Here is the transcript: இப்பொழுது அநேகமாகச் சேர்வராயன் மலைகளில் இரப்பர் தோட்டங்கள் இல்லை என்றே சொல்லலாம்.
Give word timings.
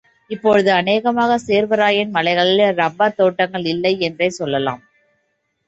இப்பொழுது 0.29 0.69
அநேகமாகச் 0.71 1.43
சேர்வராயன் 1.47 2.09
மலைகளில் 2.09 2.63
இரப்பர் 2.67 3.15
தோட்டங்கள் 3.15 3.65
இல்லை 3.65 3.99
என்றே 3.99 4.29
சொல்லலாம். 4.39 4.83